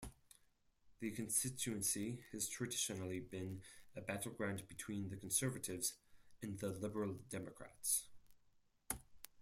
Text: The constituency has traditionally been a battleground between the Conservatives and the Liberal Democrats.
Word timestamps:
The 0.99 1.11
constituency 1.11 2.23
has 2.31 2.49
traditionally 2.49 3.19
been 3.19 3.61
a 3.95 4.01
battleground 4.01 4.67
between 4.67 5.09
the 5.11 5.15
Conservatives 5.15 5.93
and 6.41 6.57
the 6.57 6.69
Liberal 6.69 7.19
Democrats. 7.29 8.05